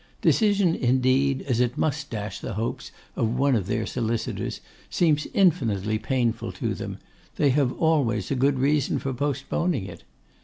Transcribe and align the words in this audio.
Decision, 0.23 0.73
indeed, 0.73 1.43
as 1.43 1.59
it 1.59 1.77
must 1.77 2.09
dash 2.09 2.39
the 2.39 2.53
hopes 2.55 2.91
of 3.15 3.37
one 3.37 3.55
of 3.55 3.67
their 3.67 3.85
solicitors, 3.85 4.59
seems 4.89 5.27
infinitely 5.31 5.99
painful 5.99 6.51
to 6.53 6.73
them; 6.73 6.97
they 7.35 7.51
have 7.51 7.71
always 7.73 8.31
a 8.31 8.35
good 8.35 8.57
reason 8.57 8.97
for 8.97 9.13
postponing 9.13 9.85
it. 9.85 10.03